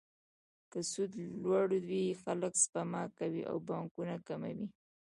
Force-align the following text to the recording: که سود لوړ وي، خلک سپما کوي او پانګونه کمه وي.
که 0.71 0.79
سود 0.91 1.11
لوړ 1.43 1.67
وي، 1.87 2.05
خلک 2.23 2.53
سپما 2.63 3.03
کوي 3.17 3.41
او 3.49 3.55
پانګونه 3.67 4.15
کمه 4.27 4.51
وي. 4.57 4.67